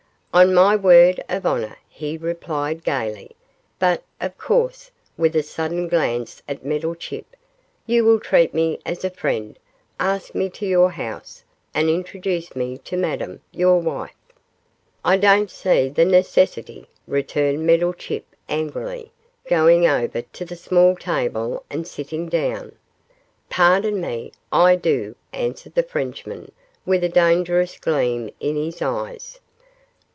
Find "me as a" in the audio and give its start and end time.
8.53-9.09